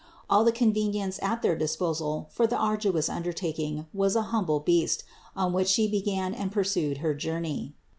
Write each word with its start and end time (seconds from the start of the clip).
All 0.31 0.43
the 0.43 0.51
convenience 0.51 1.19
at 1.21 1.43
their 1.43 1.55
disposal 1.55 2.25
for 2.31 2.47
the 2.47 2.57
arduous 2.57 3.07
undertaking 3.07 3.85
was 3.93 4.15
an 4.15 4.23
hum 4.33 4.45
ble 4.45 4.59
beast, 4.59 5.03
on 5.35 5.53
which 5.53 5.67
She 5.67 5.87
began 5.87 6.33
and 6.33 6.51
pursued 6.51 6.97
her 7.05 7.13
journey. 7.13 7.75